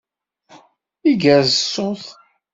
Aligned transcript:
Igerrez 1.11 1.53
ṣṣut. 1.65 2.03